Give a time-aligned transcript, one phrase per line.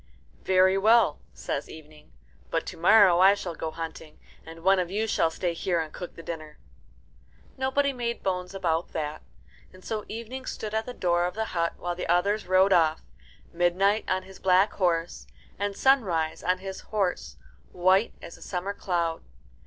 [0.41, 2.11] "Very well," says Evening;
[2.49, 5.93] "but to morrow I shall go hunting, and one of you shall stay here and
[5.93, 6.57] cook the dinner."
[7.55, 9.21] Nobody made bones about that,
[9.71, 13.03] and so Evening stood at the door of the hut while the others rode off
[13.53, 15.27] Midnight on his black horse,
[15.59, 17.37] and Sunrise on his horse,
[17.71, 19.21] white as a summer cloud.